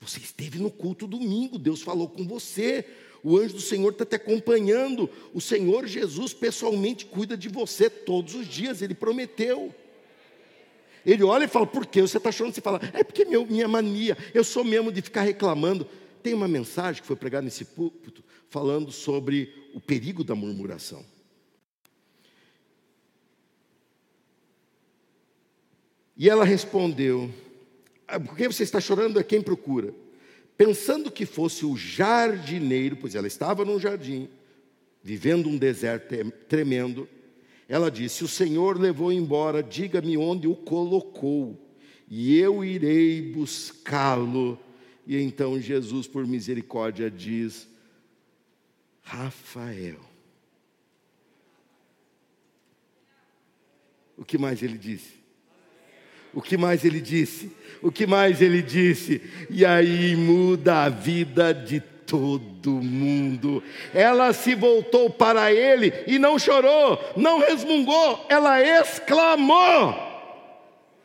[0.00, 2.84] Você esteve no culto domingo, Deus falou com você.
[3.22, 5.10] O anjo do Senhor está te acompanhando.
[5.34, 9.74] O Senhor Jesus pessoalmente cuida de você todos os dias, ele prometeu.
[11.04, 12.54] Ele olha e fala: Por que você está chorando?
[12.54, 15.86] Você fala: É porque meu, minha mania, eu sou mesmo de ficar reclamando.
[16.22, 21.04] Tem uma mensagem que foi pregada nesse púlpito falando sobre o perigo da murmuração.
[26.16, 27.30] E ela respondeu:
[28.08, 29.18] ah, por que você está chorando?
[29.18, 29.92] É quem procura.
[30.56, 34.28] Pensando que fosse o jardineiro, pois ela estava num jardim,
[35.02, 36.14] vivendo um deserto
[36.48, 37.08] tremendo,
[37.68, 41.60] ela disse: O Senhor levou embora, diga-me onde o colocou,
[42.08, 44.58] e eu irei buscá-lo.
[45.06, 47.68] E então Jesus, por misericórdia, diz:
[49.02, 50.00] Rafael.
[54.16, 55.25] O que mais ele disse?
[56.36, 57.50] O que mais ele disse?
[57.80, 59.22] O que mais ele disse?
[59.48, 63.62] E aí muda a vida de todo mundo.
[63.94, 69.96] Ela se voltou para ele e não chorou, não resmungou, ela exclamou: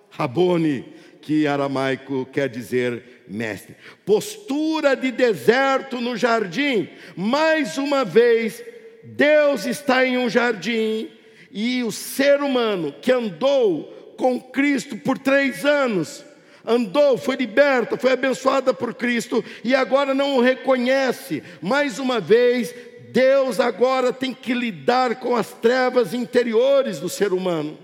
[0.10, 0.84] Rabone,
[1.22, 3.78] que aramaico quer dizer mestre.
[4.06, 6.90] Postura de deserto no jardim.
[7.16, 8.62] Mais uma vez,
[9.02, 11.10] Deus está em um jardim
[11.50, 16.24] e o ser humano que andou com Cristo por três anos,
[16.64, 21.42] andou, foi liberta, foi abençoada por Cristo e agora não o reconhece.
[21.60, 22.72] Mais uma vez,
[23.10, 27.80] Deus agora tem que lidar com as trevas interiores do ser humano.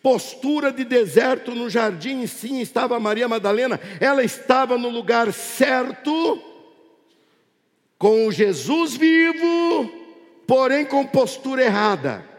[0.00, 6.40] Postura de deserto no jardim, sim, estava Maria Madalena, ela estava no lugar certo,
[7.98, 9.92] com o Jesus vivo,
[10.46, 12.29] porém com postura errada.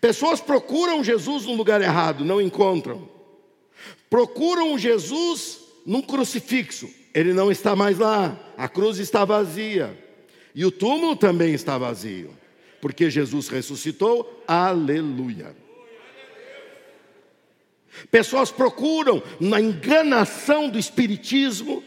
[0.00, 3.08] Pessoas procuram Jesus no lugar errado, não encontram.
[4.10, 9.96] Procuram Jesus num crucifixo, ele não está mais lá, a cruz está vazia.
[10.54, 12.30] E o túmulo também está vazio,
[12.80, 15.54] porque Jesus ressuscitou, aleluia.
[18.10, 21.82] Pessoas procuram na enganação do espiritismo,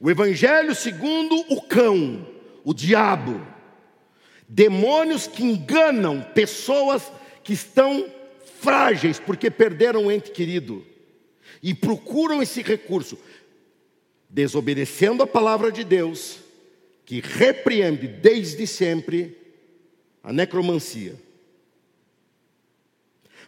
[0.00, 2.26] o evangelho segundo o cão,
[2.64, 3.44] o diabo,
[4.54, 7.10] Demônios que enganam pessoas
[7.42, 8.08] que estão
[8.60, 10.86] frágeis porque perderam um ente querido
[11.60, 13.18] e procuram esse recurso,
[14.30, 16.38] desobedecendo a palavra de Deus,
[17.04, 19.36] que repreende desde sempre
[20.22, 21.16] a necromancia.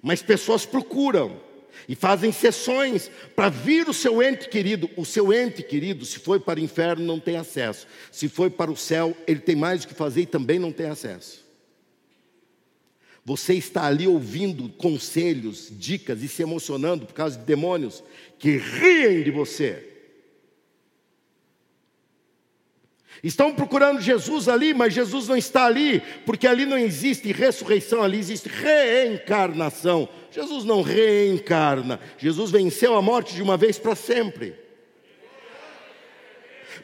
[0.02, 1.40] Mas pessoas procuram
[1.88, 4.88] e fazem sessões para vir o seu ente querido.
[4.96, 7.86] O seu ente querido, se foi para o inferno, não tem acesso.
[8.10, 10.86] Se foi para o céu, ele tem mais o que fazer e também não tem
[10.86, 11.44] acesso.
[13.24, 18.04] Você está ali ouvindo conselhos, dicas e se emocionando por causa de demônios
[18.38, 19.95] que riem de você.
[23.22, 28.18] Estão procurando Jesus ali, mas Jesus não está ali, porque ali não existe ressurreição, ali
[28.18, 30.08] existe reencarnação.
[30.30, 34.66] Jesus não reencarna, Jesus venceu a morte de uma vez para sempre.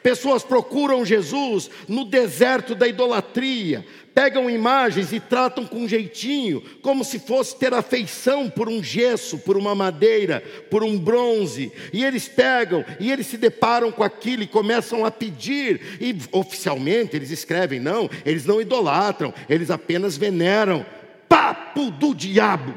[0.01, 7.19] Pessoas procuram Jesus no deserto da idolatria, pegam imagens e tratam com jeitinho, como se
[7.19, 11.71] fosse ter afeição por um gesso, por uma madeira, por um bronze.
[11.91, 15.97] E eles pegam e eles se deparam com aquilo e começam a pedir.
[15.99, 20.85] E oficialmente eles escrevem: não, eles não idolatram, eles apenas veneram.
[21.27, 22.73] Papo do diabo!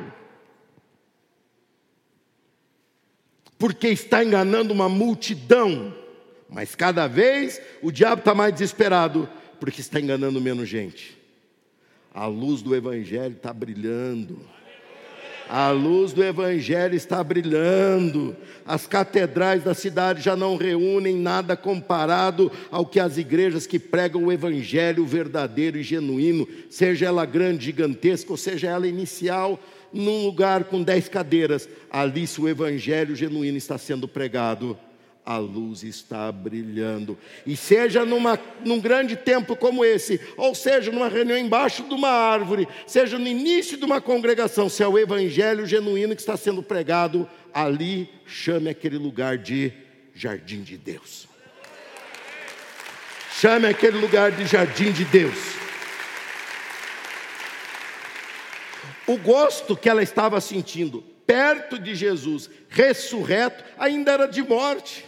[3.59, 5.95] Porque está enganando uma multidão,
[6.49, 11.16] mas cada vez o diabo está mais desesperado, porque está enganando menos gente.
[12.17, 14.41] A luz do Evangelho está brilhando.
[15.51, 18.35] A luz do Evangelho está brilhando.
[18.65, 24.25] As catedrais da cidade já não reúnem nada comparado ao que as igrejas que pregam
[24.25, 29.61] o Evangelho verdadeiro e genuíno, seja ela grande, gigantesca, ou seja ela inicial,
[29.93, 31.69] num lugar com dez cadeiras.
[31.91, 34.75] Ali, se o Evangelho genuíno está sendo pregado,
[35.27, 37.19] a luz está brilhando.
[37.45, 42.09] E seja numa, num grande templo como esse, ou seja numa reunião embaixo de uma
[42.09, 46.63] árvore, seja no início de uma congregação, se é o evangelho genuíno que está sendo
[46.63, 49.73] pregado, ali chame aquele lugar de
[50.15, 51.27] jardim de Deus.
[53.33, 55.57] Chame aquele lugar de jardim de Deus.
[59.09, 65.05] O gosto que ela estava sentindo perto de Jesus, ressurreto, ainda era de morte.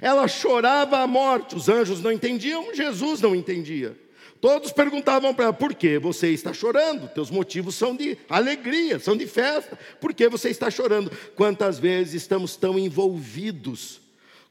[0.00, 3.96] Ela chorava a morte, os anjos não entendiam, Jesus não entendia.
[4.40, 7.08] Todos perguntavam para ela: por que você está chorando?
[7.08, 9.78] Teus motivos são de alegria, são de festa.
[10.00, 11.10] Por que você está chorando?
[11.34, 14.00] Quantas vezes estamos tão envolvidos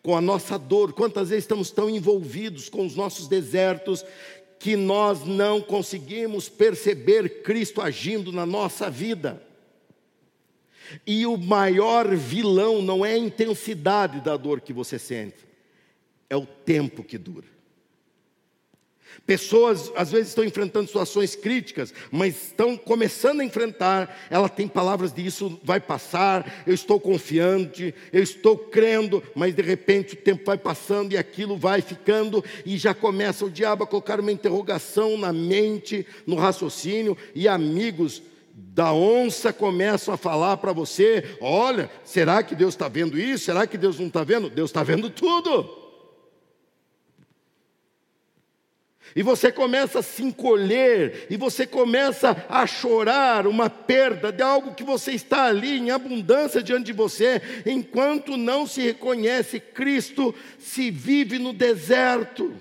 [0.02, 4.06] com a nossa dor, quantas vezes estamos tão envolvidos com os nossos desertos,
[4.60, 9.45] que nós não conseguimos perceber Cristo agindo na nossa vida.
[11.06, 15.46] E o maior vilão não é a intensidade da dor que você sente,
[16.30, 17.56] é o tempo que dura.
[19.26, 24.28] Pessoas às vezes estão enfrentando situações críticas, mas estão começando a enfrentar.
[24.30, 29.62] Ela tem palavras de isso vai passar, eu estou confiante, eu estou crendo, mas de
[29.62, 33.88] repente o tempo vai passando e aquilo vai ficando e já começa o diabo a
[33.88, 38.22] colocar uma interrogação na mente, no raciocínio e amigos
[38.58, 43.46] da onça começam a falar para você: olha, será que Deus está vendo isso?
[43.46, 44.50] Será que Deus não está vendo?
[44.50, 45.84] Deus está vendo tudo.
[49.14, 54.74] E você começa a se encolher, e você começa a chorar uma perda de algo
[54.74, 60.92] que você está ali em abundância diante de você, enquanto não se reconhece Cristo, se
[60.92, 62.54] vive no deserto.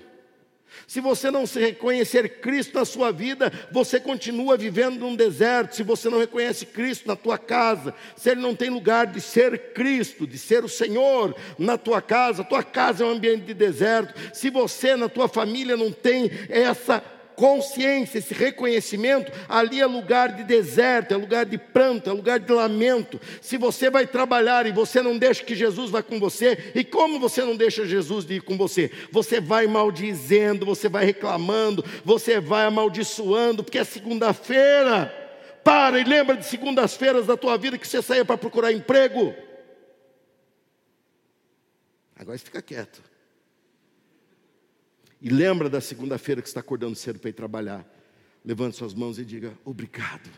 [0.87, 5.75] Se você não se reconhecer Cristo na sua vida, você continua vivendo num deserto.
[5.75, 9.73] Se você não reconhece Cristo na tua casa, se Ele não tem lugar de ser
[9.73, 14.13] Cristo, de ser o Senhor na tua casa, tua casa é um ambiente de deserto.
[14.33, 17.03] Se você na tua família não tem essa
[17.35, 22.51] consciência, esse reconhecimento, ali é lugar de deserto, é lugar de pranto, é lugar de
[22.51, 23.19] lamento.
[23.41, 27.19] Se você vai trabalhar e você não deixa que Jesus vá com você, e como
[27.19, 28.91] você não deixa Jesus de ir com você?
[29.11, 35.13] Você vai maldizendo, você vai reclamando, você vai amaldiçoando, porque é segunda-feira.
[35.63, 39.33] Para e lembra de segundas-feiras da tua vida que você saía para procurar emprego.
[42.15, 43.14] Agora fica quieto.
[45.21, 47.85] E lembra da segunda-feira que está acordando cedo para ir trabalhar.
[48.43, 50.29] Levante suas mãos e diga: Obrigado.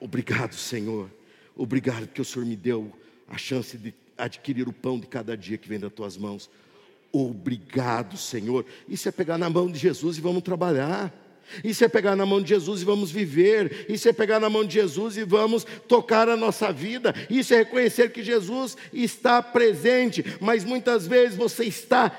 [0.00, 1.10] Obrigado, Senhor.
[1.56, 2.92] Obrigado porque o Senhor me deu
[3.28, 6.50] a chance de adquirir o pão de cada dia que vem das tuas mãos.
[7.12, 8.64] Obrigado, Senhor.
[8.88, 11.12] Isso é pegar na mão de Jesus e vamos trabalhar.
[11.64, 13.86] Isso é pegar na mão de Jesus e vamos viver.
[13.88, 17.14] Isso é pegar na mão de Jesus e vamos tocar a nossa vida.
[17.30, 22.10] Isso é reconhecer que Jesus está presente, mas muitas vezes você está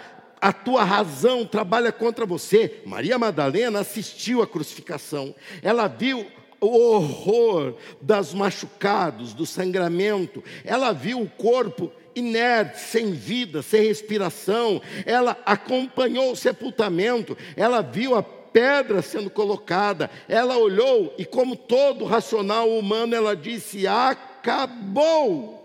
[0.42, 2.82] a tua razão trabalha contra você.
[2.86, 6.26] Maria Madalena assistiu à crucificação, ela viu
[6.62, 14.82] o horror das machucados, do sangramento, ela viu o corpo inerte, sem vida, sem respiração,
[15.06, 22.06] ela acompanhou o sepultamento, ela viu a pedra sendo colocada, ela olhou e, como todo
[22.06, 25.59] racional humano, ela disse: acabou.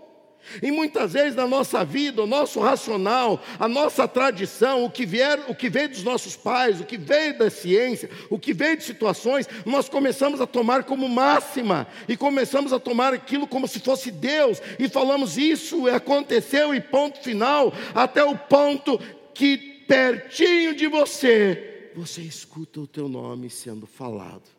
[0.61, 5.39] E muitas vezes na nossa vida, o nosso racional, a nossa tradição, o que, vier,
[5.47, 8.83] o que veio dos nossos pais, o que veio da ciência, o que veio de
[8.83, 14.11] situações, nós começamos a tomar como máxima e começamos a tomar aquilo como se fosse
[14.11, 18.99] Deus e falamos isso aconteceu e ponto final, até o ponto
[19.33, 24.49] que pertinho de você, você escuta o teu nome sendo falado.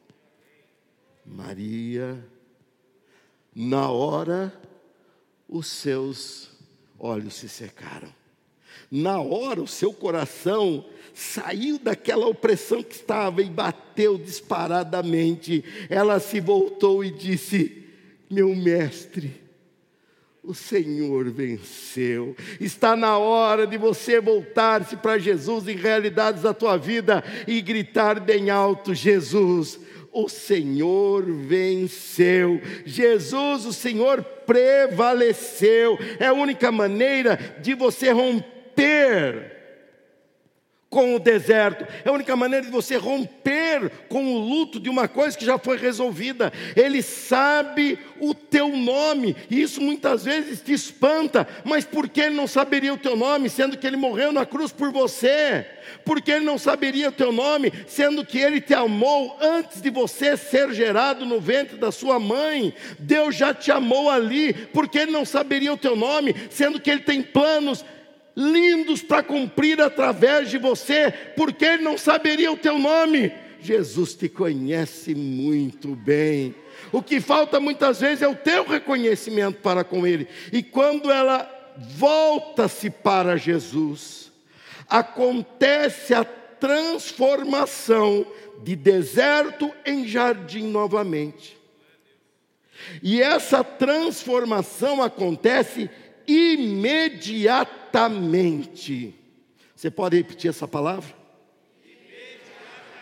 [1.25, 2.25] Maria,
[3.55, 4.53] na hora
[5.49, 6.51] os seus
[6.99, 8.09] olhos se secaram.
[8.91, 15.65] Na hora, o seu coração saiu daquela opressão que estava e bateu disparadamente.
[15.89, 17.85] Ela se voltou e disse:
[18.31, 19.43] Meu mestre,
[20.47, 22.37] o Senhor venceu.
[22.61, 28.21] Está na hora de você voltar-se para Jesus em realidades da tua vida e gritar
[28.21, 29.81] bem alto: Jesus,
[30.17, 32.61] o Senhor venceu.
[32.85, 35.99] Jesus, o Senhor prevaleceu.
[36.19, 39.56] É a única maneira de você romper
[40.97, 41.87] com o deserto.
[42.03, 45.59] É a única maneira de você romper com o luto de uma coisa que já
[45.59, 46.51] foi resolvida.
[46.75, 52.35] Ele sabe o teu nome, e isso muitas vezes te espanta, mas por que ele
[52.35, 55.67] não saberia o teu nome, sendo que ele morreu na cruz por você?
[56.03, 59.91] Por que ele não saberia o teu nome, sendo que ele te amou antes de
[59.91, 62.73] você ser gerado no ventre da sua mãe?
[62.99, 67.03] Deus já te amou ali, porque ele não saberia o teu nome, sendo que ele
[67.03, 67.85] tem planos
[68.37, 73.33] lindos para cumprir através de você, porque ele não saberia o teu nome.
[73.61, 76.55] Jesus te conhece muito bem.
[76.93, 80.29] O que falta muitas vezes é o teu reconhecimento para com Ele.
[80.53, 84.31] E quando ela volta-se para Jesus,
[84.89, 88.25] acontece a transformação
[88.63, 91.57] de deserto em jardim novamente.
[93.03, 95.91] E essa transformação acontece
[96.27, 99.15] imediatamente.
[99.75, 101.15] Você pode repetir essa palavra?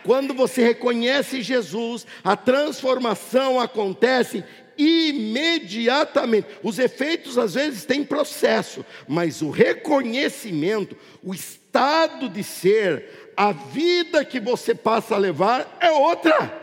[0.04, 4.44] Quando você reconhece Jesus, a transformação acontece
[4.76, 6.48] imediatamente.
[6.62, 14.24] Os efeitos às vezes têm processo, mas o reconhecimento, o estado de ser, a vida
[14.24, 16.62] que você passa a levar é outra.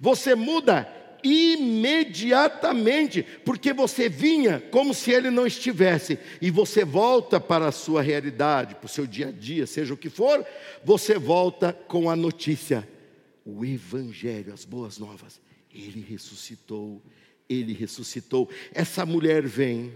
[0.00, 0.88] Você muda
[1.22, 8.02] imediatamente, porque você vinha como se ele não estivesse, e você volta para a sua
[8.02, 10.44] realidade, para o seu dia a dia, seja o que for,
[10.84, 12.86] você volta com a notícia,
[13.44, 15.40] o Evangelho, as boas novas.
[15.74, 17.02] Ele ressuscitou,
[17.48, 18.48] ele ressuscitou.
[18.74, 19.92] Essa mulher vem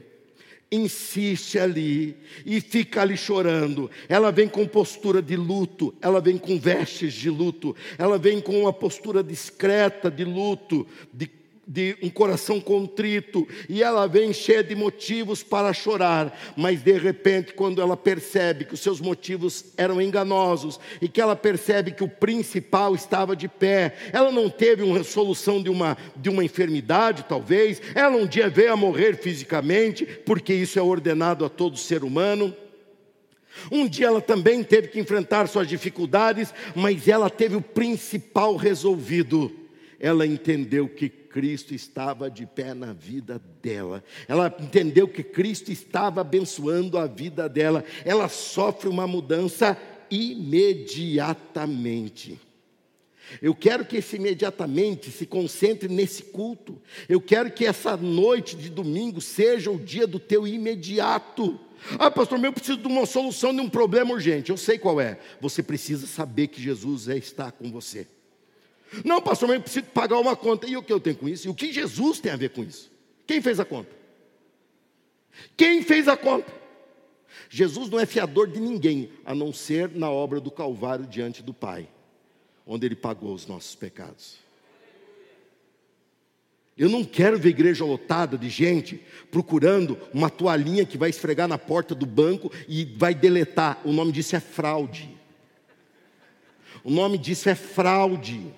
[0.70, 3.90] insiste ali e fica ali chorando.
[4.08, 8.60] Ela vem com postura de luto, ela vem com vestes de luto, ela vem com
[8.60, 11.30] uma postura discreta de luto, de
[11.66, 17.54] de um coração contrito, e ela vem cheia de motivos para chorar, mas de repente,
[17.54, 22.08] quando ela percebe que os seus motivos eram enganosos e que ela percebe que o
[22.08, 27.82] principal estava de pé, ela não teve uma solução de uma, de uma enfermidade, talvez,
[27.94, 32.54] ela um dia veio a morrer fisicamente, porque isso é ordenado a todo ser humano.
[33.72, 39.65] Um dia ela também teve que enfrentar suas dificuldades, mas ela teve o principal resolvido.
[39.98, 44.04] Ela entendeu que Cristo estava de pé na vida dela.
[44.28, 47.82] Ela entendeu que Cristo estava abençoando a vida dela.
[48.04, 49.78] Ela sofre uma mudança
[50.10, 52.38] imediatamente.
[53.42, 56.80] Eu quero que esse imediatamente se concentre nesse culto.
[57.08, 61.58] Eu quero que essa noite de domingo seja o dia do teu imediato.
[61.98, 64.50] Ah, pastor, eu preciso de uma solução de um problema urgente.
[64.50, 65.18] Eu sei qual é.
[65.40, 68.06] Você precisa saber que Jesus é, está com você.
[69.04, 70.66] Não, pastor, mas eu preciso pagar uma conta.
[70.66, 71.46] E o que eu tenho com isso?
[71.46, 72.90] E o que Jesus tem a ver com isso?
[73.26, 73.90] Quem fez a conta?
[75.56, 76.52] Quem fez a conta?
[77.50, 81.52] Jesus não é fiador de ninguém, a não ser na obra do Calvário diante do
[81.52, 81.88] Pai,
[82.66, 84.38] onde Ele pagou os nossos pecados.
[86.76, 91.56] Eu não quero ver igreja lotada de gente procurando uma toalhinha que vai esfregar na
[91.56, 93.80] porta do banco e vai deletar.
[93.82, 95.16] O nome disso é fraude.
[96.84, 98.52] O nome disso é fraude.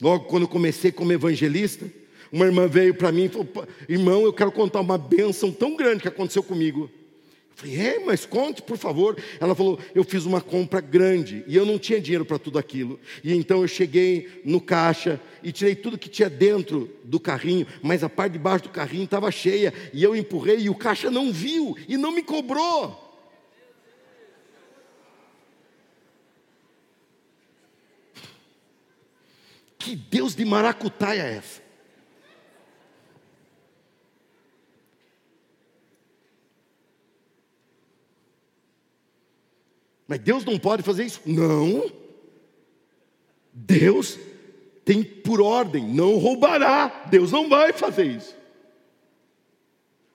[0.00, 1.86] Logo quando comecei como evangelista,
[2.32, 3.48] uma irmã veio para mim e falou:
[3.88, 6.82] Irmão, eu quero contar uma bênção tão grande que aconteceu comigo.
[6.82, 9.16] Eu falei: É, mas conte, por favor.
[9.38, 12.98] Ela falou: Eu fiz uma compra grande e eu não tinha dinheiro para tudo aquilo.
[13.22, 18.02] E então eu cheguei no caixa e tirei tudo que tinha dentro do carrinho, mas
[18.04, 19.74] a parte de baixo do carrinho estava cheia.
[19.92, 23.09] E eu empurrei e o caixa não viu e não me cobrou.
[29.80, 31.62] Que Deus de maracutaia é essa?
[40.06, 41.22] Mas Deus não pode fazer isso?
[41.24, 41.90] Não.
[43.54, 44.18] Deus
[44.84, 47.06] tem por ordem, não roubará.
[47.10, 48.36] Deus não vai fazer isso.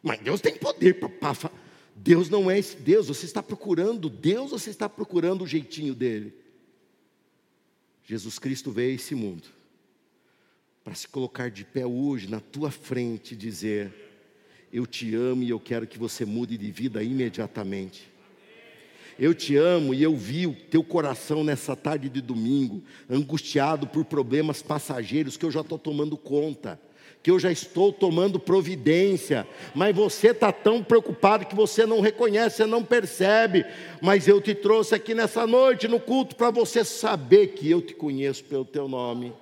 [0.04, 1.52] Mas Deus tem poder para.
[1.96, 3.08] Deus não é esse Deus.
[3.08, 6.36] Você está procurando Deus ou você está procurando o jeitinho dele?
[8.04, 9.55] Jesus Cristo veio a esse mundo
[10.86, 13.92] para se colocar de pé hoje na tua frente e dizer:
[14.72, 18.08] Eu te amo e eu quero que você mude de vida imediatamente.
[19.18, 24.06] Eu te amo e eu vi o teu coração nessa tarde de domingo, angustiado por
[24.06, 26.80] problemas passageiros que eu já estou tomando conta,
[27.24, 32.58] que eu já estou tomando providência, mas você está tão preocupado que você não reconhece,
[32.58, 33.66] você não percebe.
[34.04, 37.96] Mas eu te trouxe aqui nessa noite no culto para você saber que eu te
[37.96, 39.34] conheço pelo teu nome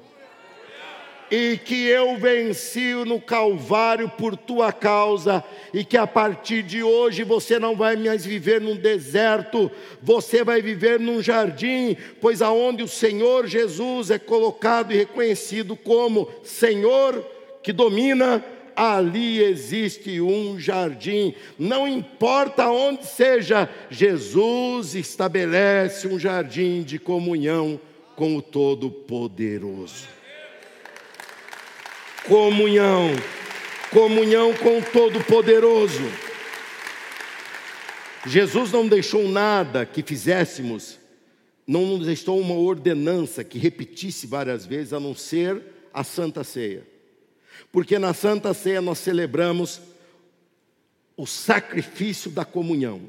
[1.36, 7.24] e que eu venci no Calvário por tua causa, e que a partir de hoje
[7.24, 12.88] você não vai mais viver num deserto, você vai viver num jardim, pois aonde o
[12.88, 17.26] Senhor Jesus é colocado e reconhecido como Senhor
[17.64, 27.00] que domina, ali existe um jardim, não importa onde seja, Jesus estabelece um jardim de
[27.00, 27.80] comunhão
[28.16, 30.14] com o Todo-Poderoso
[32.28, 33.10] comunhão,
[33.92, 36.04] comunhão com o Todo-Poderoso.
[38.26, 40.98] Jesus não deixou nada que fizéssemos,
[41.68, 45.62] não nos deixou uma ordenança que repetisse várias vezes, a não ser
[45.94, 46.88] a Santa Ceia.
[47.72, 49.82] Porque na Santa Ceia nós celebramos
[51.18, 53.02] o sacrifício da comunhão,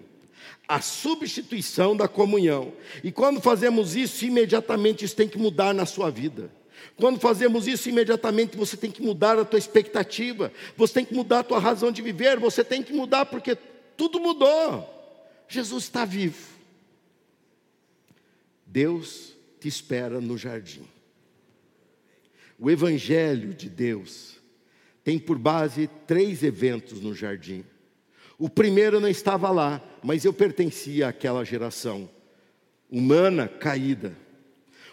[0.66, 2.72] a substituição da comunhão.
[3.02, 6.50] E quando fazemos isso, imediatamente isso tem que mudar na sua vida.
[6.96, 11.40] Quando fazemos isso, imediatamente você tem que mudar a tua expectativa, você tem que mudar
[11.40, 13.56] a tua razão de viver, você tem que mudar porque
[13.96, 14.90] tudo mudou.
[15.48, 16.54] Jesus está vivo.
[18.66, 20.86] Deus te espera no jardim.
[22.58, 24.36] O Evangelho de Deus
[25.02, 27.64] tem por base três eventos no jardim.
[28.38, 32.08] O primeiro não estava lá, mas eu pertencia àquela geração
[32.90, 34.16] humana caída.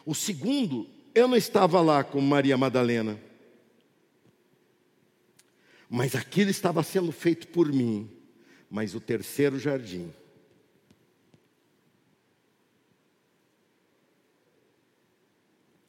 [0.05, 3.19] O segundo Eu não estava lá com Maria Madalena,
[5.89, 8.09] mas aquilo estava sendo feito por mim.
[8.69, 10.13] Mas o terceiro jardim,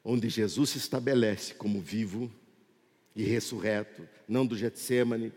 [0.02, 2.28] onde Jesus se estabelece como vivo
[3.14, 5.32] e ressurreto, não do Getsemane,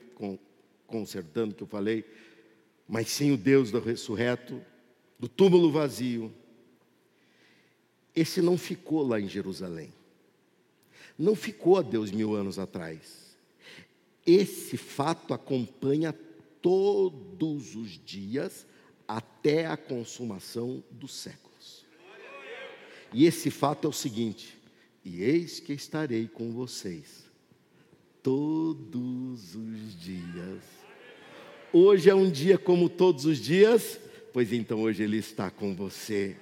[0.87, 2.03] consertando o que eu falei,
[2.87, 4.59] mas sim o Deus do ressurreto,
[5.19, 6.33] do túmulo vazio.
[8.15, 9.91] Esse não ficou lá em Jerusalém.
[11.17, 13.35] Não ficou a Deus mil anos atrás.
[14.25, 16.13] Esse fato acompanha
[16.61, 18.65] todos os dias
[19.07, 21.85] até a consumação dos séculos.
[23.13, 24.57] E esse fato é o seguinte:
[25.03, 27.25] e eis que estarei com vocês
[28.23, 30.63] todos os dias.
[31.71, 33.99] Hoje é um dia como todos os dias,
[34.33, 36.35] pois então hoje Ele está com você.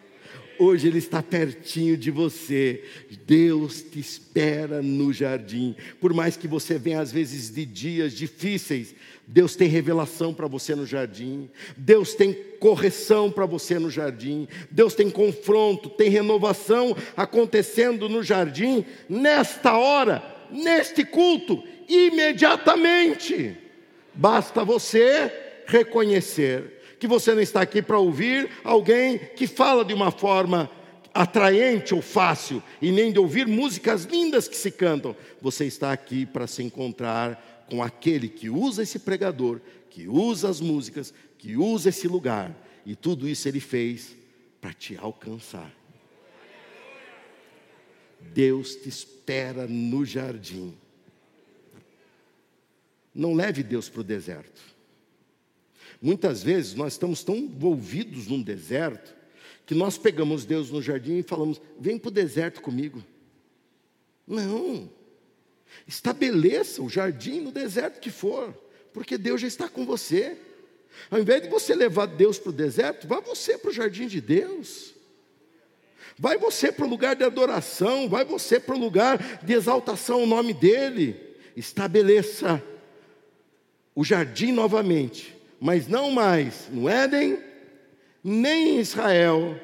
[0.59, 2.83] Hoje Ele está pertinho de você.
[3.25, 5.75] Deus te espera no jardim.
[5.99, 8.95] Por mais que você venha às vezes de dias difíceis,
[9.27, 11.49] Deus tem revelação para você no jardim.
[11.77, 14.47] Deus tem correção para você no jardim.
[14.69, 18.85] Deus tem confronto, tem renovação acontecendo no jardim.
[19.09, 23.57] Nesta hora, neste culto, imediatamente.
[24.13, 25.31] Basta você
[25.65, 26.72] reconhecer
[27.03, 30.71] que você não está aqui para ouvir alguém que fala de uma forma
[31.13, 35.13] atraente ou fácil e nem de ouvir músicas lindas que se cantam.
[35.41, 40.61] Você está aqui para se encontrar com aquele que usa esse pregador, que usa as
[40.61, 42.55] músicas, que usa esse lugar.
[42.85, 44.15] E tudo isso ele fez
[44.61, 45.75] para te alcançar.
[48.33, 50.73] Deus te espera no jardim.
[53.13, 54.72] Não leve Deus para o deserto.
[56.03, 59.15] Muitas vezes nós estamos tão envolvidos num deserto
[59.65, 63.01] que nós pegamos Deus no jardim e falamos: vem para o deserto comigo.
[64.27, 64.91] Não.
[65.87, 68.53] Estabeleça o jardim no deserto que for,
[68.91, 70.37] porque Deus já está com você.
[71.09, 74.19] Ao invés de você levar Deus para o deserto, vá você para o jardim de
[74.19, 74.93] Deus.
[76.19, 80.27] Vai você para o lugar de adoração, vai você para o lugar de exaltação ao
[80.27, 81.15] nome dEle.
[81.55, 82.61] Estabeleça
[83.95, 85.32] o jardim novamente,
[85.63, 87.37] mas não mais no Éden,
[88.21, 89.57] nem em Israel,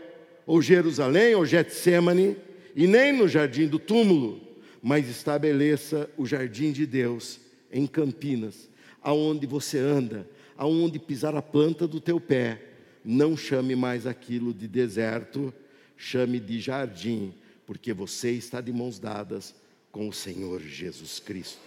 [0.46, 2.38] ou Jerusalém, ou Getsemane,
[2.74, 4.40] e nem no jardim do túmulo,
[4.82, 8.70] mas estabeleça o jardim de Deus em Campinas,
[9.02, 10.26] aonde você anda,
[10.56, 12.62] aonde pisar a planta do teu pé.
[13.04, 15.54] Não chame mais aquilo de deserto,
[15.98, 17.34] chame de jardim,
[17.66, 19.54] porque você está de mãos dadas
[19.92, 21.60] com o Senhor Jesus Cristo.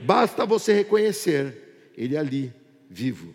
[0.00, 2.52] Basta você reconhecer ele ali,
[2.90, 3.34] vivo,